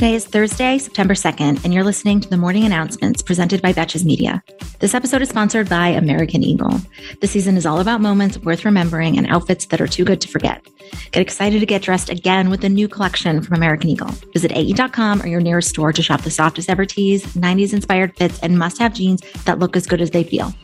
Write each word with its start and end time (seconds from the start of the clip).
Today 0.00 0.14
is 0.14 0.24
Thursday, 0.24 0.78
September 0.78 1.12
2nd, 1.12 1.62
and 1.62 1.74
you're 1.74 1.84
listening 1.84 2.22
to 2.22 2.30
the 2.30 2.38
morning 2.38 2.64
announcements 2.64 3.20
presented 3.20 3.60
by 3.60 3.74
Betches 3.74 4.02
Media. 4.02 4.42
This 4.78 4.94
episode 4.94 5.20
is 5.20 5.28
sponsored 5.28 5.68
by 5.68 5.88
American 5.88 6.42
Eagle. 6.42 6.80
The 7.20 7.26
season 7.26 7.58
is 7.58 7.66
all 7.66 7.80
about 7.80 8.00
moments 8.00 8.38
worth 8.38 8.64
remembering 8.64 9.18
and 9.18 9.26
outfits 9.26 9.66
that 9.66 9.78
are 9.78 9.86
too 9.86 10.06
good 10.06 10.22
to 10.22 10.28
forget. 10.28 10.66
Get 11.10 11.20
excited 11.20 11.60
to 11.60 11.66
get 11.66 11.82
dressed 11.82 12.08
again 12.08 12.48
with 12.48 12.62
the 12.62 12.70
new 12.70 12.88
collection 12.88 13.42
from 13.42 13.58
American 13.58 13.90
Eagle. 13.90 14.08
Visit 14.32 14.52
AE.com 14.52 15.20
or 15.20 15.26
your 15.26 15.42
nearest 15.42 15.68
store 15.68 15.92
to 15.92 16.02
shop 16.02 16.22
the 16.22 16.30
softest 16.30 16.70
ever 16.70 16.86
tees, 16.86 17.22
90s 17.34 17.74
inspired 17.74 18.16
fits, 18.16 18.38
and 18.38 18.58
must 18.58 18.78
have 18.78 18.94
jeans 18.94 19.20
that 19.44 19.58
look 19.58 19.76
as 19.76 19.86
good 19.86 20.00
as 20.00 20.12
they 20.12 20.24
feel. 20.24 20.54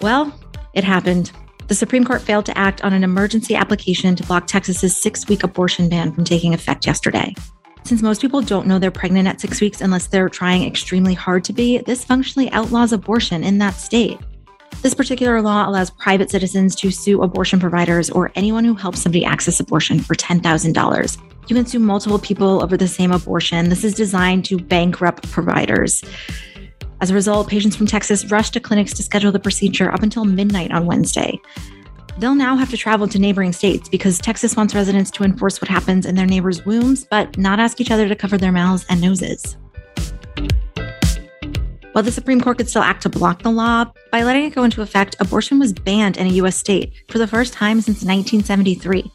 Well, 0.00 0.32
it 0.74 0.84
happened. 0.84 1.32
The 1.68 1.74
Supreme 1.74 2.04
Court 2.04 2.22
failed 2.22 2.46
to 2.46 2.56
act 2.56 2.84
on 2.84 2.92
an 2.92 3.02
emergency 3.02 3.56
application 3.56 4.14
to 4.14 4.26
block 4.26 4.46
Texas's 4.46 4.96
six 4.96 5.26
week 5.26 5.42
abortion 5.42 5.88
ban 5.88 6.12
from 6.12 6.24
taking 6.24 6.54
effect 6.54 6.86
yesterday. 6.86 7.34
Since 7.82 8.02
most 8.02 8.20
people 8.20 8.40
don't 8.40 8.66
know 8.66 8.78
they're 8.78 8.90
pregnant 8.92 9.26
at 9.26 9.40
six 9.40 9.60
weeks 9.60 9.80
unless 9.80 10.06
they're 10.06 10.28
trying 10.28 10.64
extremely 10.64 11.14
hard 11.14 11.42
to 11.44 11.52
be, 11.52 11.78
this 11.78 12.04
functionally 12.04 12.50
outlaws 12.52 12.92
abortion 12.92 13.42
in 13.42 13.58
that 13.58 13.74
state. 13.74 14.18
This 14.82 14.94
particular 14.94 15.42
law 15.42 15.68
allows 15.68 15.90
private 15.90 16.30
citizens 16.30 16.76
to 16.76 16.90
sue 16.92 17.22
abortion 17.22 17.58
providers 17.58 18.10
or 18.10 18.30
anyone 18.36 18.64
who 18.64 18.74
helps 18.74 19.00
somebody 19.00 19.24
access 19.24 19.58
abortion 19.58 19.98
for 19.98 20.14
$10,000. 20.14 21.18
You 21.48 21.56
can 21.56 21.66
sue 21.66 21.78
multiple 21.78 22.18
people 22.18 22.62
over 22.62 22.76
the 22.76 22.88
same 22.88 23.10
abortion. 23.10 23.68
This 23.68 23.84
is 23.84 23.94
designed 23.94 24.44
to 24.46 24.58
bankrupt 24.58 25.30
providers. 25.30 26.04
As 27.00 27.10
a 27.10 27.14
result, 27.14 27.48
patients 27.48 27.76
from 27.76 27.86
Texas 27.86 28.30
rushed 28.30 28.54
to 28.54 28.60
clinics 28.60 28.94
to 28.94 29.02
schedule 29.02 29.30
the 29.30 29.38
procedure 29.38 29.92
up 29.92 30.02
until 30.02 30.24
midnight 30.24 30.72
on 30.72 30.86
Wednesday. 30.86 31.38
They'll 32.18 32.34
now 32.34 32.56
have 32.56 32.70
to 32.70 32.76
travel 32.78 33.06
to 33.08 33.18
neighboring 33.18 33.52
states 33.52 33.88
because 33.88 34.18
Texas 34.18 34.56
wants 34.56 34.74
residents 34.74 35.10
to 35.12 35.24
enforce 35.24 35.60
what 35.60 35.68
happens 35.68 36.06
in 36.06 36.14
their 36.14 36.24
neighbors' 36.24 36.64
wombs, 36.64 37.04
but 37.04 37.36
not 37.36 37.60
ask 37.60 37.80
each 37.80 37.90
other 37.90 38.08
to 38.08 38.16
cover 38.16 38.38
their 38.38 38.52
mouths 38.52 38.86
and 38.88 39.02
noses. 39.02 39.58
While 41.92 42.04
the 42.04 42.12
Supreme 42.12 42.40
Court 42.40 42.58
could 42.58 42.68
still 42.68 42.82
act 42.82 43.02
to 43.02 43.08
block 43.10 43.42
the 43.42 43.50
law, 43.50 43.90
by 44.10 44.22
letting 44.22 44.44
it 44.44 44.54
go 44.54 44.64
into 44.64 44.82
effect, 44.82 45.16
abortion 45.20 45.58
was 45.58 45.74
banned 45.74 46.16
in 46.16 46.26
a 46.26 46.30
U.S. 46.30 46.56
state 46.56 46.92
for 47.08 47.18
the 47.18 47.26
first 47.26 47.52
time 47.52 47.80
since 47.80 48.02
1973 48.02 49.10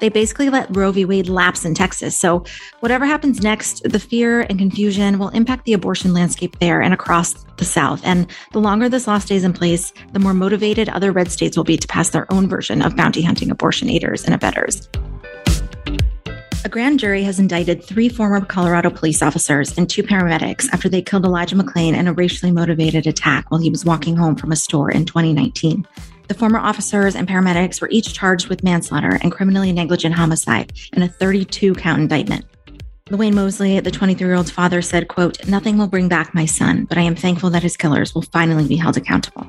they 0.00 0.08
basically 0.08 0.50
let 0.50 0.74
Roe 0.74 0.92
v. 0.92 1.04
Wade 1.04 1.28
lapse 1.28 1.64
in 1.64 1.74
Texas. 1.74 2.16
So, 2.16 2.44
whatever 2.80 3.06
happens 3.06 3.42
next, 3.42 3.82
the 3.84 4.00
fear 4.00 4.40
and 4.40 4.58
confusion 4.58 5.18
will 5.18 5.28
impact 5.28 5.64
the 5.64 5.72
abortion 5.72 6.12
landscape 6.12 6.58
there 6.58 6.80
and 6.80 6.92
across 6.92 7.44
the 7.56 7.64
South. 7.64 8.00
And 8.04 8.26
the 8.52 8.60
longer 8.60 8.88
this 8.88 9.06
law 9.06 9.18
stays 9.18 9.44
in 9.44 9.52
place, 9.52 9.92
the 10.12 10.18
more 10.18 10.34
motivated 10.34 10.88
other 10.88 11.12
red 11.12 11.30
states 11.30 11.56
will 11.56 11.64
be 11.64 11.76
to 11.76 11.86
pass 11.86 12.10
their 12.10 12.30
own 12.32 12.48
version 12.48 12.82
of 12.82 12.96
bounty 12.96 13.22
hunting 13.22 13.50
abortion 13.50 13.88
aiders 13.88 14.24
and 14.24 14.34
abettors. 14.34 14.88
A 16.62 16.68
grand 16.68 17.00
jury 17.00 17.22
has 17.22 17.40
indicted 17.40 17.82
three 17.82 18.10
former 18.10 18.44
Colorado 18.44 18.90
police 18.90 19.22
officers 19.22 19.76
and 19.78 19.88
two 19.88 20.02
paramedics 20.02 20.68
after 20.72 20.90
they 20.90 21.00
killed 21.00 21.24
Elijah 21.24 21.56
McClain 21.56 21.96
in 21.96 22.06
a 22.06 22.12
racially 22.12 22.52
motivated 22.52 23.06
attack 23.06 23.50
while 23.50 23.60
he 23.60 23.70
was 23.70 23.86
walking 23.86 24.14
home 24.14 24.36
from 24.36 24.52
a 24.52 24.56
store 24.56 24.90
in 24.90 25.06
2019. 25.06 25.86
The 26.30 26.38
former 26.38 26.60
officers 26.60 27.16
and 27.16 27.26
paramedics 27.26 27.80
were 27.80 27.88
each 27.90 28.14
charged 28.14 28.46
with 28.46 28.62
manslaughter 28.62 29.18
and 29.20 29.32
criminally 29.32 29.72
negligent 29.72 30.14
homicide 30.14 30.72
in 30.92 31.02
a 31.02 31.08
32 31.08 31.74
count 31.74 32.00
indictment. 32.00 32.44
LaWayne 33.06 33.34
Mosley, 33.34 33.80
the 33.80 33.90
23 33.90 34.28
year 34.28 34.36
old's 34.36 34.52
father, 34.52 34.80
said, 34.80 35.08
quote, 35.08 35.44
Nothing 35.48 35.76
will 35.76 35.88
bring 35.88 36.06
back 36.06 36.32
my 36.32 36.46
son, 36.46 36.84
but 36.84 36.98
I 36.98 37.00
am 37.00 37.16
thankful 37.16 37.50
that 37.50 37.64
his 37.64 37.76
killers 37.76 38.14
will 38.14 38.22
finally 38.22 38.68
be 38.68 38.76
held 38.76 38.96
accountable. 38.96 39.44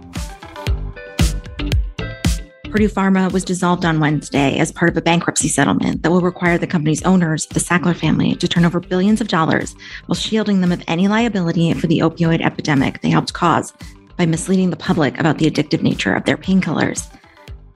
Purdue 2.72 2.90
Pharma 2.90 3.32
was 3.32 3.44
dissolved 3.44 3.86
on 3.86 4.00
Wednesday 4.00 4.58
as 4.58 4.72
part 4.72 4.90
of 4.90 4.98
a 4.98 5.04
bankruptcy 5.04 5.50
settlement 5.50 6.02
that 6.02 6.10
will 6.10 6.22
require 6.22 6.58
the 6.58 6.66
company's 6.66 7.04
owners, 7.04 7.46
the 7.46 7.60
Sackler 7.60 7.96
family, 7.96 8.34
to 8.38 8.48
turn 8.48 8.66
over 8.66 8.80
billions 8.80 9.22
of 9.22 9.28
dollars 9.28 9.76
while 10.08 10.16
shielding 10.16 10.62
them 10.62 10.72
of 10.72 10.84
any 10.88 11.08
liability 11.08 11.72
for 11.76 11.86
the 11.86 12.00
opioid 12.00 12.42
epidemic 12.42 13.02
they 13.02 13.12
helped 13.12 13.34
cause 13.34 13.72
by 14.18 14.26
misleading 14.26 14.70
the 14.70 14.76
public 14.76 15.20
about 15.20 15.38
the 15.38 15.50
addictive 15.50 15.82
nature 15.82 16.14
of 16.14 16.26
their 16.26 16.38
painkillers. 16.38 17.08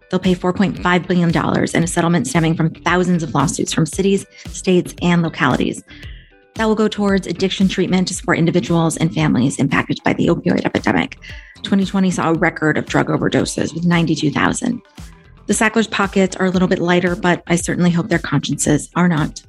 They'll 0.10 0.20
pay 0.20 0.36
$4.5 0.36 1.08
billion 1.08 1.30
in 1.30 1.84
a 1.84 1.88
settlement 1.88 2.28
stemming 2.28 2.56
from 2.56 2.70
thousands 2.70 3.24
of 3.24 3.34
lawsuits 3.34 3.74
from 3.74 3.86
cities, 3.86 4.26
states, 4.46 4.94
and 5.02 5.22
localities. 5.22 5.84
That 6.56 6.66
will 6.66 6.76
go 6.76 6.88
towards 6.88 7.28
addiction 7.28 7.68
treatment 7.68 8.08
to 8.08 8.14
support 8.14 8.38
individuals 8.38 8.96
and 8.96 9.14
families 9.14 9.60
impacted 9.60 10.02
by 10.04 10.14
the 10.14 10.28
opioid 10.28 10.66
epidemic. 10.66 11.20
2020 11.64 12.12
saw 12.12 12.30
a 12.30 12.34
record 12.34 12.78
of 12.78 12.86
drug 12.86 13.08
overdoses 13.08 13.74
with 13.74 13.86
92,000. 13.86 14.82
The 15.48 15.54
Sacklers' 15.54 15.88
pockets 15.88 16.36
are 16.38 16.46
a 16.46 16.50
little 16.50 16.68
bit 16.68 16.80
lighter, 16.80 17.16
but 17.16 17.44
I 17.48 17.56
certainly 17.56 17.92
hope 17.92 18.08
their 18.08 18.20
consciences 18.20 18.90
are 18.96 19.10
not. 19.10 19.44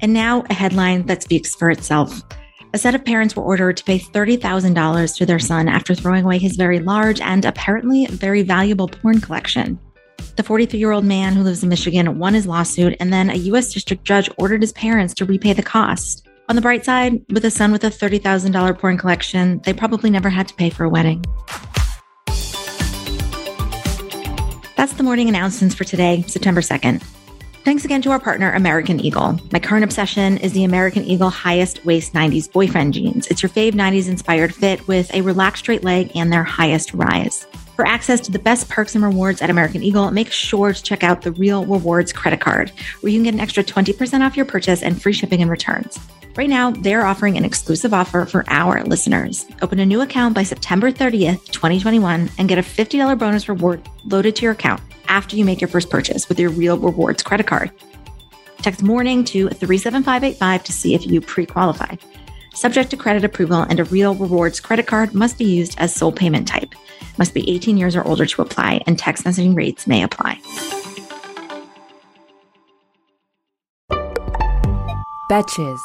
And 0.00 0.12
now, 0.12 0.44
a 0.48 0.54
headline 0.54 1.06
that 1.06 1.22
speaks 1.22 1.54
for 1.54 1.70
itself. 1.70 2.22
A 2.74 2.78
set 2.78 2.96
of 2.96 3.04
parents 3.04 3.36
were 3.36 3.44
ordered 3.44 3.76
to 3.76 3.84
pay 3.84 4.00
$30,000 4.00 5.16
to 5.16 5.24
their 5.24 5.38
son 5.38 5.68
after 5.68 5.94
throwing 5.94 6.24
away 6.24 6.38
his 6.38 6.56
very 6.56 6.80
large 6.80 7.20
and 7.20 7.44
apparently 7.44 8.06
very 8.06 8.42
valuable 8.42 8.88
porn 8.88 9.20
collection. 9.20 9.78
The 10.34 10.42
43 10.42 10.80
year 10.80 10.90
old 10.90 11.04
man 11.04 11.34
who 11.34 11.44
lives 11.44 11.62
in 11.62 11.68
Michigan 11.68 12.18
won 12.18 12.34
his 12.34 12.48
lawsuit, 12.48 12.96
and 12.98 13.12
then 13.12 13.30
a 13.30 13.36
U.S. 13.36 13.72
district 13.72 14.02
judge 14.02 14.28
ordered 14.38 14.60
his 14.60 14.72
parents 14.72 15.14
to 15.14 15.24
repay 15.24 15.52
the 15.52 15.62
cost. 15.62 16.26
On 16.48 16.56
the 16.56 16.62
bright 16.62 16.84
side, 16.84 17.24
with 17.32 17.44
a 17.44 17.50
son 17.50 17.70
with 17.70 17.84
a 17.84 17.90
$30,000 17.90 18.76
porn 18.76 18.98
collection, 18.98 19.60
they 19.62 19.72
probably 19.72 20.10
never 20.10 20.28
had 20.28 20.48
to 20.48 20.54
pay 20.54 20.68
for 20.68 20.82
a 20.82 20.88
wedding. 20.88 21.24
That's 24.76 24.94
the 24.94 25.04
morning 25.04 25.28
announcements 25.28 25.76
for 25.76 25.84
today, 25.84 26.24
September 26.26 26.60
2nd. 26.60 27.04
Thanks 27.64 27.86
again 27.86 28.02
to 28.02 28.10
our 28.10 28.20
partner, 28.20 28.52
American 28.52 29.00
Eagle. 29.00 29.40
My 29.50 29.58
current 29.58 29.84
obsession 29.84 30.36
is 30.36 30.52
the 30.52 30.64
American 30.64 31.02
Eagle 31.02 31.30
highest 31.30 31.82
waist 31.86 32.12
90s 32.12 32.52
boyfriend 32.52 32.92
jeans. 32.92 33.26
It's 33.28 33.42
your 33.42 33.48
fave 33.48 33.72
90s 33.72 34.06
inspired 34.06 34.54
fit 34.54 34.86
with 34.86 35.10
a 35.14 35.22
relaxed 35.22 35.60
straight 35.60 35.82
leg 35.82 36.12
and 36.14 36.30
their 36.30 36.44
highest 36.44 36.92
rise. 36.92 37.46
For 37.74 37.86
access 37.86 38.20
to 38.20 38.30
the 38.30 38.38
best 38.38 38.68
perks 38.68 38.94
and 38.94 39.02
rewards 39.02 39.40
at 39.40 39.48
American 39.48 39.82
Eagle, 39.82 40.10
make 40.10 40.30
sure 40.30 40.74
to 40.74 40.82
check 40.82 41.02
out 41.02 41.22
the 41.22 41.32
Real 41.32 41.64
Rewards 41.64 42.12
credit 42.12 42.42
card, 42.42 42.70
where 43.00 43.10
you 43.10 43.16
can 43.16 43.24
get 43.24 43.34
an 43.34 43.40
extra 43.40 43.64
20% 43.64 44.20
off 44.20 44.36
your 44.36 44.44
purchase 44.44 44.82
and 44.82 45.00
free 45.00 45.14
shipping 45.14 45.40
and 45.40 45.50
returns. 45.50 45.98
Right 46.36 46.50
now, 46.50 46.70
they're 46.70 47.06
offering 47.06 47.38
an 47.38 47.46
exclusive 47.46 47.94
offer 47.94 48.26
for 48.26 48.44
our 48.48 48.84
listeners. 48.84 49.46
Open 49.62 49.78
a 49.78 49.86
new 49.86 50.02
account 50.02 50.34
by 50.34 50.42
September 50.42 50.92
30th, 50.92 51.46
2021, 51.46 52.28
and 52.36 52.46
get 52.46 52.58
a 52.58 52.62
$50 52.62 53.18
bonus 53.18 53.48
reward 53.48 53.80
loaded 54.04 54.36
to 54.36 54.42
your 54.42 54.52
account 54.52 54.82
after 55.08 55.36
you 55.36 55.44
make 55.44 55.60
your 55.60 55.68
first 55.68 55.90
purchase 55.90 56.28
with 56.28 56.38
your 56.38 56.50
Real 56.50 56.78
Rewards 56.78 57.22
credit 57.22 57.46
card. 57.46 57.70
Text 58.58 58.82
morning 58.82 59.24
to 59.24 59.48
37585 59.50 60.64
to 60.64 60.72
see 60.72 60.94
if 60.94 61.06
you 61.06 61.20
pre 61.20 61.46
qualify. 61.46 61.96
Subject 62.54 62.90
to 62.90 62.96
credit 62.96 63.24
approval 63.24 63.62
and 63.62 63.80
a 63.80 63.84
Real 63.84 64.14
Rewards 64.14 64.60
credit 64.60 64.86
card 64.86 65.12
must 65.14 65.38
be 65.38 65.44
used 65.44 65.74
as 65.78 65.94
sole 65.94 66.12
payment 66.12 66.48
type. 66.48 66.74
Must 67.18 67.34
be 67.34 67.48
18 67.50 67.76
years 67.76 67.94
or 67.96 68.06
older 68.06 68.26
to 68.26 68.42
apply, 68.42 68.80
and 68.86 68.98
text 68.98 69.24
messaging 69.24 69.54
rates 69.56 69.86
may 69.86 70.02
apply. 70.02 70.40
Betches. 75.30 75.80